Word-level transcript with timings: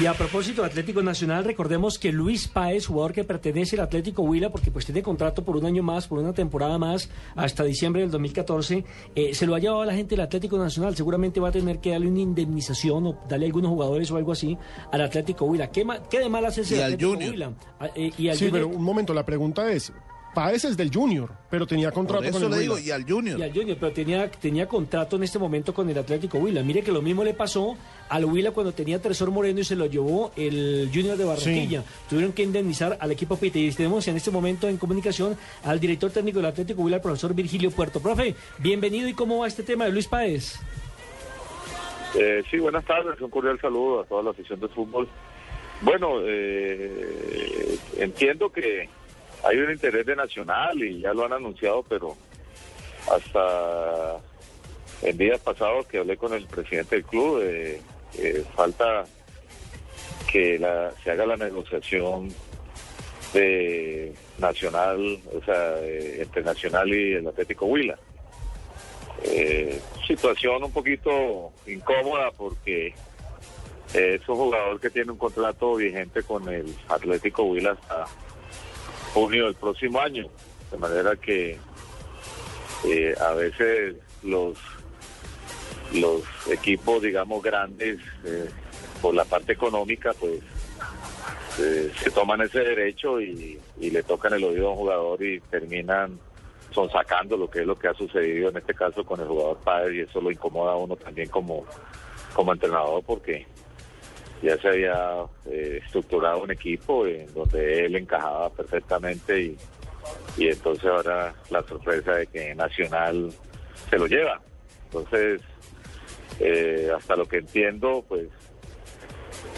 Y 0.00 0.06
a 0.06 0.14
propósito 0.14 0.62
de 0.62 0.68
Atlético 0.68 1.02
Nacional, 1.02 1.44
recordemos 1.44 1.98
que 1.98 2.12
Luis 2.12 2.46
Páez, 2.46 2.86
jugador 2.86 3.12
que 3.12 3.24
pertenece 3.24 3.74
al 3.76 3.82
Atlético 3.82 4.22
Huila, 4.22 4.50
porque 4.50 4.70
pues 4.70 4.84
tiene 4.86 5.02
contrato 5.02 5.44
por 5.44 5.56
un 5.56 5.66
año 5.66 5.82
más, 5.82 6.06
por 6.06 6.20
una 6.20 6.32
temporada 6.32 6.78
más, 6.78 7.10
hasta 7.34 7.64
diciembre 7.64 8.02
del 8.02 8.10
2014, 8.12 8.84
eh, 9.16 9.34
se 9.34 9.46
lo 9.46 9.56
ha 9.56 9.58
llevado 9.58 9.82
a 9.82 9.86
la 9.86 9.94
gente 9.94 10.10
del 10.14 10.20
Atlético 10.20 10.56
Nacional. 10.56 10.94
Seguramente 10.94 11.40
va 11.40 11.48
a 11.48 11.52
tener 11.52 11.80
que 11.80 11.90
darle 11.90 12.06
una 12.08 12.20
indemnización 12.20 13.06
o 13.08 13.18
darle 13.28 13.46
a 13.46 13.48
algunos 13.48 13.70
jugadores 13.72 14.08
o 14.12 14.16
algo 14.16 14.32
así 14.32 14.56
al 14.92 15.00
Atlético 15.00 15.46
Huila. 15.46 15.70
¿Qué, 15.72 15.84
ma- 15.84 16.00
qué 16.08 16.20
de 16.20 16.28
mal 16.28 16.44
hace 16.46 16.60
ese 16.60 16.76
Y 16.76 16.78
al 16.78 16.84
Atlético 16.92 17.10
Junior. 17.12 17.30
Huila? 17.32 17.52
Eh, 17.96 18.12
y 18.16 18.28
al 18.28 18.36
Sí, 18.36 18.46
Junior- 18.46 18.66
pero 18.68 18.78
un 18.78 18.84
momento, 18.84 19.12
la 19.14 19.24
pregunta 19.26 19.70
es, 19.72 19.92
Páez 20.38 20.64
es 20.66 20.76
del 20.76 20.94
Junior, 20.94 21.28
pero 21.50 21.66
tenía 21.66 21.88
Por 21.88 21.94
contrato 22.06 22.30
con 22.30 22.36
eso 22.36 22.46
el 22.46 22.52
le 22.52 22.58
digo, 22.60 22.74
Huila. 22.74 22.86
y 22.86 22.90
al 22.92 23.02
Junior. 23.02 23.40
Y 23.40 23.42
al 23.42 23.52
Junior, 23.52 23.76
pero 23.80 23.92
tenía, 23.92 24.30
tenía 24.30 24.68
contrato 24.68 25.16
en 25.16 25.24
este 25.24 25.36
momento 25.36 25.74
con 25.74 25.90
el 25.90 25.98
Atlético 25.98 26.38
Huila. 26.38 26.62
Mire 26.62 26.82
que 26.82 26.92
lo 26.92 27.02
mismo 27.02 27.24
le 27.24 27.34
pasó 27.34 27.76
al 28.08 28.24
Huila 28.24 28.52
cuando 28.52 28.70
tenía 28.70 29.02
Tresor 29.02 29.32
Moreno 29.32 29.58
y 29.58 29.64
se 29.64 29.74
lo 29.74 29.86
llevó 29.86 30.30
el 30.36 30.90
Junior 30.94 31.16
de 31.16 31.24
Barranquilla. 31.24 31.82
Tuvieron 32.08 32.32
que 32.32 32.44
indemnizar 32.44 32.96
al 33.00 33.10
equipo 33.10 33.36
Pite. 33.36 33.58
Y 33.58 33.72
tenemos 33.72 34.06
en 34.06 34.14
este 34.14 34.30
momento 34.30 34.68
en 34.68 34.76
comunicación 34.76 35.36
al 35.64 35.80
director 35.80 36.12
técnico 36.12 36.38
del 36.38 36.46
Atlético 36.46 36.82
Huila, 36.82 36.98
el 36.98 37.02
profesor 37.02 37.34
Virgilio 37.34 37.72
Puerto. 37.72 37.98
Profe, 37.98 38.36
bienvenido 38.58 39.08
y 39.08 39.14
cómo 39.14 39.38
va 39.38 39.48
este 39.48 39.64
tema 39.64 39.86
de 39.86 39.90
Luis 39.90 40.06
Páez. 40.06 40.60
Eh, 42.16 42.44
sí, 42.48 42.60
buenas 42.60 42.84
tardes, 42.84 43.20
un 43.20 43.30
cordial 43.30 43.60
saludo 43.60 44.02
a 44.02 44.04
toda 44.04 44.22
la 44.22 44.30
afición 44.30 44.60
de 44.60 44.68
fútbol. 44.68 45.08
Bueno, 45.82 46.20
eh, 46.22 47.76
entiendo 47.96 48.52
que 48.52 48.88
hay 49.44 49.58
un 49.58 49.70
interés 49.70 50.06
de 50.06 50.16
Nacional 50.16 50.82
y 50.82 51.00
ya 51.00 51.12
lo 51.12 51.24
han 51.24 51.32
anunciado, 51.32 51.84
pero 51.88 52.16
hasta 53.10 54.18
en 55.02 55.16
días 55.16 55.40
pasados 55.40 55.86
que 55.86 55.98
hablé 55.98 56.16
con 56.16 56.32
el 56.34 56.46
presidente 56.46 56.96
del 56.96 57.04
club, 57.04 57.40
eh, 57.42 57.80
eh, 58.18 58.44
falta 58.54 59.04
que 60.30 60.58
se 61.02 61.10
haga 61.10 61.26
la 61.26 61.36
negociación 61.36 62.28
de 63.32 64.14
Nacional, 64.38 65.20
o 65.32 65.44
sea, 65.44 65.78
eh, 65.80 66.22
entre 66.22 66.42
Nacional 66.42 66.88
y 66.88 67.14
el 67.14 67.26
Atlético 67.26 67.66
Huila. 67.66 67.98
Eh, 69.24 69.80
situación 70.06 70.62
un 70.64 70.72
poquito 70.72 71.52
incómoda 71.66 72.30
porque 72.36 72.94
es 73.94 74.28
un 74.28 74.36
jugador 74.36 74.78
que 74.80 74.90
tiene 74.90 75.12
un 75.12 75.18
contrato 75.18 75.74
vigente 75.76 76.22
con 76.22 76.48
el 76.48 76.74
Atlético 76.88 77.44
Huila 77.44 77.72
hasta 77.72 78.06
junio 79.12 79.46
del 79.46 79.54
próximo 79.54 80.00
año. 80.00 80.28
De 80.70 80.78
manera 80.78 81.16
que 81.16 81.58
eh, 82.84 83.14
a 83.20 83.32
veces 83.32 83.96
los, 84.22 84.58
los 85.92 86.22
equipos, 86.50 87.02
digamos, 87.02 87.42
grandes, 87.42 87.98
eh, 88.24 88.48
por 89.00 89.14
la 89.14 89.24
parte 89.24 89.52
económica, 89.52 90.12
pues 90.18 90.40
eh, 91.58 91.90
se 92.02 92.10
toman 92.10 92.42
ese 92.42 92.60
derecho 92.60 93.20
y, 93.20 93.58
y 93.80 93.90
le 93.90 94.02
tocan 94.02 94.34
el 94.34 94.44
oído 94.44 94.68
a 94.68 94.70
un 94.72 94.76
jugador 94.76 95.22
y 95.22 95.40
terminan 95.40 96.18
son 96.72 96.90
sacando 96.90 97.36
lo 97.36 97.48
que 97.48 97.60
es 97.60 97.66
lo 97.66 97.76
que 97.76 97.88
ha 97.88 97.94
sucedido 97.94 98.50
en 98.50 98.58
este 98.58 98.74
caso 98.74 99.04
con 99.04 99.20
el 99.20 99.26
jugador 99.26 99.56
padre 99.58 99.96
y 99.96 100.00
eso 100.00 100.20
lo 100.20 100.30
incomoda 100.30 100.72
a 100.72 100.76
uno 100.76 100.96
también 100.96 101.28
como, 101.28 101.64
como 102.34 102.52
entrenador 102.52 103.02
porque 103.04 103.46
ya 104.42 104.56
se 104.58 104.68
había 104.68 105.24
eh, 105.46 105.80
estructurado 105.84 106.42
un 106.42 106.50
equipo 106.50 107.06
en 107.06 107.32
donde 107.34 107.86
él 107.86 107.96
encajaba 107.96 108.50
perfectamente 108.50 109.40
y, 109.40 109.56
y 110.36 110.48
entonces 110.48 110.84
ahora 110.86 111.34
la 111.50 111.62
sorpresa 111.62 112.12
de 112.14 112.26
que 112.26 112.54
Nacional 112.54 113.30
se 113.90 113.98
lo 113.98 114.06
lleva. 114.06 114.40
Entonces, 114.84 115.40
eh, 116.40 116.90
hasta 116.96 117.16
lo 117.16 117.26
que 117.26 117.38
entiendo, 117.38 118.04
pues 118.08 118.28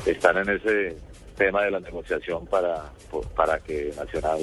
están 0.06 0.38
en 0.38 0.50
ese 0.56 0.97
tema 1.36 1.62
de 1.64 1.70
la 1.70 1.80
negociación 1.80 2.47
para, 2.47 2.91
para 3.36 3.58
que 3.60 3.92
Nacional 3.97 4.41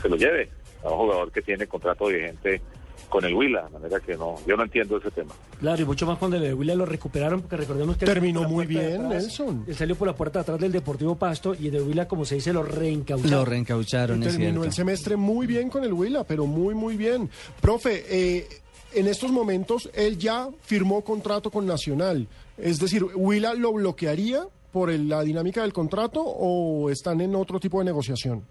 se 0.00 0.08
lo 0.08 0.16
lleve 0.16 0.50
a 0.82 0.90
un 0.90 0.96
jugador 0.96 1.32
que 1.32 1.42
tiene 1.42 1.66
contrato 1.66 2.06
vigente 2.06 2.60
con 3.08 3.24
el 3.24 3.34
Huila, 3.34 3.64
de 3.64 3.70
manera 3.70 4.00
que 4.00 4.16
no, 4.16 4.36
yo 4.46 4.56
no 4.56 4.62
entiendo 4.64 4.96
ese 4.98 5.10
tema. 5.10 5.32
Claro, 5.60 5.82
y 5.82 5.84
mucho 5.84 6.06
más 6.06 6.18
cuando 6.18 6.36
el 6.36 6.42
de 6.42 6.54
Huila 6.54 6.74
lo 6.74 6.86
recuperaron, 6.86 7.40
porque 7.40 7.56
recordemos 7.56 7.96
que... 7.96 8.06
Terminó 8.06 8.44
muy 8.48 8.66
bien, 8.66 9.06
atrás. 9.06 9.22
Nelson. 9.24 9.64
Él 9.66 9.74
salió 9.74 9.96
por 9.96 10.06
la 10.08 10.14
puerta 10.14 10.38
de 10.38 10.42
atrás 10.42 10.60
del 10.60 10.72
Deportivo 10.72 11.16
Pasto 11.16 11.54
y 11.54 11.66
el 11.66 11.72
de 11.72 11.82
Huila, 11.82 12.06
como 12.08 12.24
se 12.24 12.36
dice, 12.36 12.52
lo 12.52 12.62
reencaucharon. 12.62 13.30
Lo 13.30 13.44
reencaucharon, 13.44 14.22
es 14.22 14.28
Terminó 14.30 14.50
cierto. 14.50 14.64
el 14.64 14.72
semestre 14.72 15.16
muy 15.16 15.46
bien 15.46 15.68
con 15.70 15.84
el 15.84 15.92
Huila, 15.92 16.24
pero 16.24 16.46
muy, 16.46 16.74
muy 16.74 16.96
bien. 16.96 17.28
Profe, 17.60 18.04
eh, 18.08 18.46
en 18.94 19.06
estos 19.08 19.30
momentos 19.32 19.90
él 19.94 20.18
ya 20.18 20.48
firmó 20.62 21.02
contrato 21.02 21.50
con 21.50 21.66
Nacional. 21.66 22.26
Es 22.56 22.78
decir, 22.78 23.04
¿Huila 23.14 23.54
lo 23.54 23.72
bloquearía 23.72 24.46
por 24.72 24.90
el- 24.90 25.08
la 25.08 25.22
dinámica 25.22 25.62
del 25.62 25.72
contrato 25.72 26.20
o 26.22 26.90
están 26.90 27.20
en 27.20 27.34
otro 27.34 27.58
tipo 27.60 27.78
de 27.78 27.86
negociación? 27.86 28.42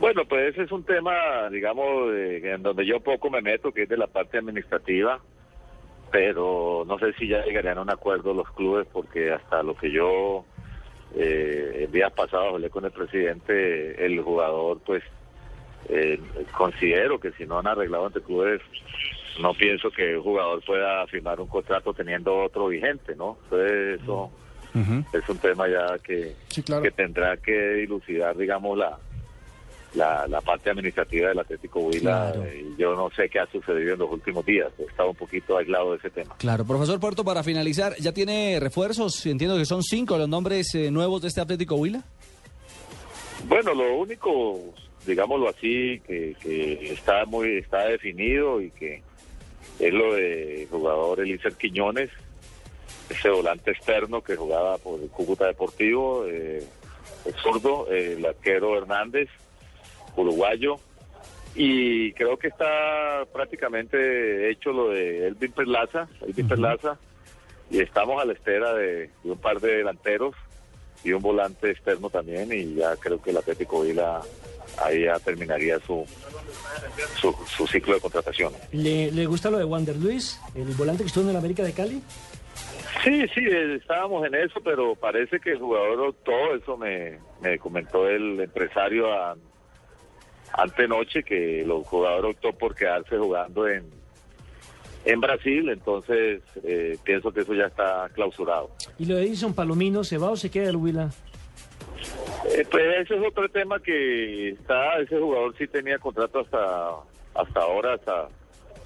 Bueno, 0.00 0.24
pues 0.28 0.52
ese 0.52 0.62
es 0.64 0.72
un 0.72 0.84
tema, 0.84 1.48
digamos, 1.50 2.12
de- 2.12 2.52
en 2.52 2.62
donde 2.62 2.84
yo 2.84 3.00
poco 3.00 3.30
me 3.30 3.40
meto, 3.40 3.72
que 3.72 3.84
es 3.84 3.88
de 3.88 3.96
la 3.96 4.06
parte 4.06 4.38
administrativa, 4.38 5.20
pero 6.10 6.84
no 6.86 6.98
sé 6.98 7.12
si 7.14 7.28
ya 7.28 7.44
llegarían 7.44 7.78
a 7.78 7.82
un 7.82 7.90
acuerdo 7.90 8.34
los 8.34 8.50
clubes, 8.52 8.86
porque 8.92 9.32
hasta 9.32 9.62
lo 9.62 9.74
que 9.76 9.90
yo 9.90 10.44
eh, 11.16 11.84
el 11.84 11.92
día 11.92 12.10
pasado 12.10 12.50
hablé 12.50 12.70
con 12.70 12.84
el 12.84 12.90
presidente, 12.90 14.04
el 14.04 14.20
jugador, 14.20 14.80
pues, 14.84 15.02
eh, 15.88 16.18
considero 16.56 17.20
que 17.20 17.30
si 17.32 17.46
no 17.46 17.58
han 17.60 17.66
arreglado 17.68 18.06
entre 18.08 18.22
clubes, 18.22 18.60
no 19.40 19.54
pienso 19.54 19.90
que 19.90 20.12
el 20.12 20.20
jugador 20.20 20.60
pueda 20.64 21.06
firmar 21.06 21.40
un 21.40 21.46
contrato 21.48 21.94
teniendo 21.94 22.36
otro 22.36 22.66
vigente, 22.68 23.14
¿no? 23.16 23.38
Entonces 23.44 24.00
eso 24.02 24.30
es 25.12 25.28
un 25.28 25.38
tema 25.38 25.68
ya 25.68 25.98
que, 26.00 26.34
Sí, 26.48 26.62
claro. 26.64 26.82
que 26.82 26.90
tendrá 26.90 27.36
que 27.36 27.52
dilucidar, 27.74 28.36
digamos, 28.36 28.76
la, 28.76 28.98
la, 29.94 30.26
la 30.28 30.40
parte 30.40 30.70
administrativa 30.70 31.28
del 31.28 31.38
Atlético 31.38 31.80
Huila. 31.80 32.32
Claro. 32.32 32.44
eh, 32.44 32.64
yo 32.76 32.94
no 32.94 33.10
sé 33.10 33.28
qué 33.28 33.38
ha 33.38 33.46
sucedido 33.46 33.94
en 33.94 33.98
los 33.98 34.10
últimos 34.10 34.44
días. 34.44 34.72
He 34.78 34.84
estado 34.84 35.10
un 35.10 35.16
poquito 35.16 35.56
aislado 35.56 35.92
de 35.92 35.98
ese 35.98 36.10
tema. 36.10 36.34
Claro, 36.38 36.64
profesor 36.64 36.98
Puerto, 37.00 37.24
para 37.24 37.42
finalizar, 37.42 37.94
¿ya 37.98 38.12
tiene 38.12 38.58
refuerzos? 38.60 39.24
Entiendo 39.26 39.56
que 39.56 39.64
son 39.64 39.82
cinco 39.82 40.18
los 40.18 40.28
nombres 40.28 40.74
eh, 40.74 40.90
nuevos 40.90 41.22
de 41.22 41.28
este 41.28 41.40
Atlético 41.40 41.76
Huila. 41.76 42.02
Bueno, 43.48 43.74
lo 43.74 43.96
único, 43.96 44.60
digámoslo 45.06 45.48
así, 45.48 46.00
que, 46.06 46.34
que 46.40 46.92
está 46.92 47.24
muy 47.26 47.58
está 47.58 47.86
definido 47.86 48.60
y 48.60 48.70
que 48.70 49.02
es 49.78 49.92
lo 49.92 50.14
de 50.14 50.66
jugador 50.70 51.20
Elícer 51.20 51.52
Quiñones, 51.54 52.10
ese 53.10 53.28
volante 53.28 53.72
externo 53.72 54.22
que 54.22 54.34
jugaba 54.34 54.78
por 54.78 55.00
el 55.00 55.08
Cúcuta 55.08 55.46
Deportivo, 55.46 56.24
eh, 56.26 56.64
el 57.26 57.34
zurdo, 57.34 57.86
el 57.90 58.24
arquero 58.24 58.78
Hernández, 58.78 59.28
uruguayo, 60.16 60.76
y 61.54 62.12
creo 62.12 62.36
que 62.36 62.48
está 62.48 63.24
prácticamente 63.32 64.50
hecho 64.50 64.72
lo 64.72 64.90
de 64.90 65.28
Elvin 65.28 65.52
Perlaza, 65.52 66.08
Elvin 66.26 66.48
Perlaza, 66.48 66.98
y 67.70 67.80
estamos 67.80 68.20
a 68.20 68.24
la 68.24 68.32
espera 68.32 68.74
de, 68.74 69.10
de 69.22 69.30
un 69.30 69.38
par 69.38 69.60
de 69.60 69.76
delanteros 69.76 70.34
y 71.04 71.12
un 71.12 71.22
volante 71.22 71.70
externo 71.70 72.10
también 72.10 72.52
y 72.52 72.74
ya 72.74 72.96
creo 72.96 73.20
que 73.22 73.30
el 73.30 73.36
Atlético 73.36 73.82
Vila 73.82 74.22
ahí 74.82 75.04
ya 75.04 75.18
terminaría 75.20 75.78
su, 75.80 76.04
su, 77.20 77.32
su 77.46 77.66
ciclo 77.66 77.94
de 77.94 78.00
contratación. 78.00 78.52
¿Le, 78.72 79.12
¿Le 79.12 79.26
gusta 79.26 79.50
lo 79.50 79.58
de 79.58 79.64
Wander 79.64 79.96
Luis, 79.96 80.40
el 80.54 80.74
volante 80.74 81.04
que 81.04 81.08
estuvo 81.08 81.24
en 81.24 81.30
el 81.30 81.36
América 81.36 81.62
de 81.62 81.72
Cali? 81.72 82.02
Sí, 83.02 83.26
sí, 83.34 83.40
eh, 83.40 83.76
estábamos 83.76 84.26
en 84.26 84.34
eso, 84.34 84.60
pero 84.64 84.94
parece 84.94 85.38
que 85.38 85.52
el 85.52 85.58
jugador 85.58 86.00
optó, 86.00 86.54
eso 86.54 86.76
me, 86.76 87.18
me 87.42 87.58
comentó 87.58 88.08
el 88.08 88.40
empresario 88.40 89.12
a, 89.12 89.36
antenoche, 90.56 91.22
que 91.22 91.62
el 91.62 91.70
jugador 91.70 92.26
optó 92.26 92.52
por 92.52 92.74
quedarse 92.74 93.18
jugando 93.18 93.68
en, 93.68 93.84
en 95.04 95.20
Brasil, 95.20 95.68
entonces 95.68 96.42
eh, 96.62 96.96
pienso 97.04 97.32
que 97.32 97.40
eso 97.40 97.54
ya 97.54 97.66
está 97.66 98.08
clausurado. 98.14 98.70
¿Y 98.98 99.06
lo 99.06 99.16
de 99.16 99.24
Edison 99.24 99.54
Palomino 99.54 100.04
se 100.04 100.18
va 100.18 100.30
o 100.30 100.36
se 100.36 100.50
queda 100.50 100.70
el 100.70 100.76
Huila? 100.76 101.10
Eh, 102.46 102.66
pues 102.70 102.84
ese 103.00 103.16
es 103.16 103.26
otro 103.26 103.48
tema 103.48 103.80
que 103.80 104.50
está, 104.50 104.98
ese 105.00 105.18
jugador 105.18 105.54
sí 105.56 105.66
tenía 105.66 105.98
contrato 105.98 106.40
hasta 106.40 106.90
hasta 107.34 107.60
ahora, 107.60 107.94
hasta 107.94 108.28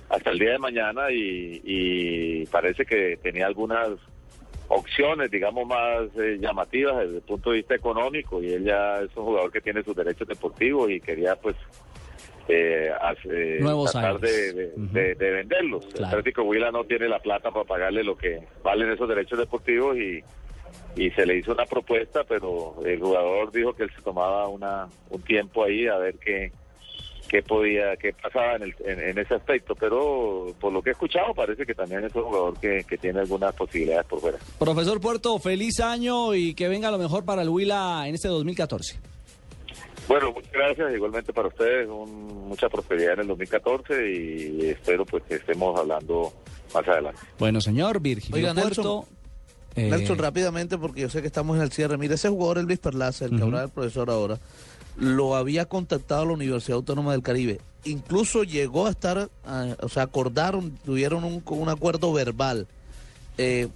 hasta 0.08 0.30
el 0.30 0.38
día 0.38 0.52
de 0.52 0.58
mañana 0.58 1.10
y, 1.10 1.60
y 1.64 2.46
parece 2.46 2.86
que 2.86 3.18
tenía 3.22 3.46
algunas 3.46 3.90
opciones, 4.68 5.30
digamos, 5.30 5.66
más 5.66 6.02
eh, 6.18 6.36
llamativas 6.40 6.98
desde 6.98 7.16
el 7.16 7.22
punto 7.22 7.50
de 7.50 7.56
vista 7.56 7.74
económico 7.74 8.42
y 8.42 8.52
él 8.52 8.64
ya 8.64 9.00
es 9.00 9.16
un 9.16 9.24
jugador 9.24 9.50
que 9.50 9.60
tiene 9.60 9.82
sus 9.82 9.96
derechos 9.96 10.28
deportivos 10.28 10.90
y 10.90 11.00
quería 11.00 11.36
pues 11.36 11.56
eh, 12.48 12.90
hace- 13.00 13.58
Nuevos 13.60 13.92
tratar 13.92 14.20
de, 14.20 14.52
de- 14.52 14.72
de- 14.76 15.14
de 15.14 15.30
venderlos. 15.30 15.86
El. 15.94 16.04
Atlético 16.04 16.42
Huila 16.42 16.70
no 16.70 16.84
tiene 16.84 17.08
la 17.08 17.18
plata 17.18 17.50
para 17.50 17.64
pagarle 17.64 18.02
lo 18.04 18.16
que 18.16 18.40
valen 18.62 18.90
esos 18.90 19.08
derechos 19.08 19.38
deportivos 19.38 19.96
y, 19.98 20.22
y 20.96 21.10
se 21.10 21.26
le 21.26 21.36
hizo 21.36 21.52
una 21.52 21.66
propuesta, 21.66 22.24
pero 22.24 22.76
el 22.84 23.00
jugador 23.00 23.52
dijo 23.52 23.74
que 23.74 23.84
él 23.84 23.90
se 23.94 24.02
tomaba 24.02 24.48
una, 24.48 24.86
un 25.10 25.22
tiempo 25.22 25.64
ahí 25.64 25.86
a 25.88 25.98
ver 25.98 26.14
qué 26.18 26.52
qué 27.28 27.42
podía, 27.42 27.96
qué 27.96 28.12
pasaba 28.12 28.56
en, 28.56 28.62
el- 28.62 28.74
en, 28.84 29.00
en 29.00 29.18
ese 29.18 29.34
aspecto, 29.34 29.74
pero 29.74 30.54
por 30.60 30.72
lo 30.72 30.82
que 30.82 30.90
he 30.90 30.92
escuchado 30.92 31.34
parece 31.34 31.64
que 31.66 31.74
también 31.74 32.04
es 32.04 32.14
un 32.14 32.22
jugador 32.24 32.58
que, 32.58 32.84
que 32.88 32.96
tiene 32.98 33.20
algunas 33.20 33.54
posibilidades 33.54 34.06
por 34.06 34.20
fuera. 34.20 34.38
Profesor 34.58 35.00
Puerto, 35.00 35.38
feliz 35.38 35.80
año 35.80 36.34
y 36.34 36.54
que 36.54 36.68
venga 36.68 36.90
lo 36.90 36.98
mejor 36.98 37.24
para 37.24 37.42
el 37.42 37.48
Huila 37.48 38.04
en 38.08 38.14
este 38.14 38.28
2014. 38.28 38.98
Bueno, 40.08 40.32
muchas 40.32 40.52
gracias, 40.52 40.94
igualmente 40.94 41.32
para 41.34 41.48
ustedes, 41.48 41.86
un- 41.88 42.48
mucha 42.48 42.68
prosperidad 42.70 43.12
en 43.14 43.20
el 43.20 43.26
2014 43.28 44.10
y 44.10 44.66
espero 44.70 45.04
pues 45.04 45.22
que 45.24 45.34
estemos 45.34 45.78
hablando 45.78 46.32
más 46.72 46.88
adelante. 46.88 47.20
Bueno, 47.38 47.60
señor, 47.60 48.00
Virgilio 48.00 48.34
Oiga, 48.36 48.54
Nelson. 48.54 48.84
Puerto. 48.84 49.08
Eh, 49.78 49.90
Nelson, 49.90 50.18
rápidamente, 50.18 50.78
porque 50.78 51.02
yo 51.02 51.10
sé 51.10 51.20
que 51.20 51.26
estamos 51.26 51.56
en 51.56 51.62
el 51.62 51.72
cierre. 51.72 51.96
Mira, 51.98 52.14
ese 52.14 52.28
jugador, 52.28 52.58
Elvis 52.58 52.78
Perlaza, 52.78 53.24
el 53.26 53.36
que 53.36 53.42
hablaba 53.42 53.64
el 53.64 53.70
profesor 53.70 54.10
ahora, 54.10 54.38
lo 54.96 55.36
había 55.36 55.66
contactado 55.66 56.26
la 56.26 56.32
Universidad 56.32 56.76
Autónoma 56.76 57.12
del 57.12 57.22
Caribe. 57.22 57.60
Incluso 57.84 58.42
llegó 58.44 58.86
a 58.86 58.90
estar, 58.90 59.30
o 59.80 59.88
sea, 59.88 60.02
acordaron, 60.04 60.72
tuvieron 60.84 61.24
un, 61.24 61.42
un 61.46 61.68
acuerdo 61.68 62.12
verbal. 62.12 62.66
Eh, 63.38 63.68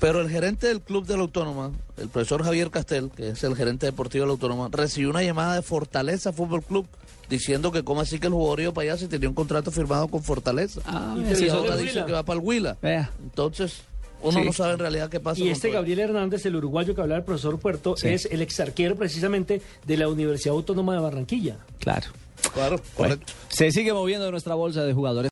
pero 0.00 0.20
el 0.20 0.30
gerente 0.30 0.68
del 0.68 0.80
club 0.80 1.04
de 1.06 1.16
la 1.16 1.22
Autónoma, 1.22 1.72
el 1.96 2.08
profesor 2.08 2.44
Javier 2.44 2.70
Castel, 2.70 3.10
que 3.16 3.30
es 3.30 3.42
el 3.42 3.56
gerente 3.56 3.86
deportivo 3.86 4.22
de 4.22 4.26
la 4.28 4.32
Autónoma, 4.34 4.68
recibió 4.70 5.10
una 5.10 5.24
llamada 5.24 5.56
de 5.56 5.62
Fortaleza 5.62 6.32
Fútbol 6.32 6.62
Club 6.62 6.86
diciendo 7.28 7.72
que 7.72 7.82
cómo 7.82 8.00
así 8.00 8.20
que 8.20 8.28
el 8.28 8.32
jugador 8.32 8.60
iba 8.60 8.72
para 8.72 8.92
allá 8.92 8.96
si 9.00 9.08
tenía 9.08 9.28
un 9.28 9.34
contrato 9.34 9.72
firmado 9.72 10.06
con 10.06 10.22
Fortaleza. 10.22 10.80
Ah, 10.86 11.16
Y 11.18 11.48
ahora 11.48 11.76
dice 11.76 12.04
que 12.06 12.12
va 12.12 12.22
para 12.22 12.38
el 12.38 12.46
Huila. 12.46 12.76
vea. 12.80 13.10
Entonces, 13.22 13.82
uno 14.22 14.38
Sí. 14.40 14.44
no 14.44 14.52
sabe 14.52 14.72
en 14.74 14.78
realidad 14.80 15.08
qué 15.10 15.20
pasa. 15.20 15.40
Y 15.40 15.48
este 15.48 15.70
Gabriel 15.70 16.00
Hernández, 16.00 16.44
el 16.46 16.56
uruguayo 16.56 16.94
que 16.94 17.00
hablaba 17.00 17.18
el 17.18 17.24
profesor 17.24 17.58
Puerto, 17.58 17.96
Sí. 17.96 18.08
es 18.08 18.26
el 18.26 18.42
ex 18.42 18.58
arquero 18.60 18.96
precisamente 18.96 19.60
de 19.86 19.96
la 19.96 20.08
Universidad 20.08 20.54
Autónoma 20.54 20.94
de 20.94 21.00
Barranquilla. 21.00 21.56
Claro. 21.78 22.06
Claro, 22.54 22.80
Bueno, 22.96 23.16
se 23.48 23.72
sigue 23.72 23.92
moviendo 23.92 24.30
nuestra 24.30 24.54
bolsa 24.54 24.84
de 24.84 24.92
jugadores. 24.92 25.26